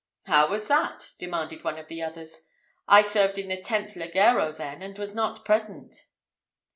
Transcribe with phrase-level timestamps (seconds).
[0.23, 2.41] "How was that?" demanded one of the others;
[2.87, 6.07] "I served in the tenth legero then, and was not present."